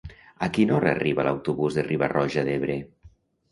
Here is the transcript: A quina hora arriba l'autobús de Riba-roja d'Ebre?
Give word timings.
A 0.45 0.47
quina 0.55 0.73
hora 0.77 0.93
arriba 0.93 1.27
l'autobús 1.29 1.79
de 1.81 1.85
Riba-roja 1.91 2.47
d'Ebre? 2.51 2.81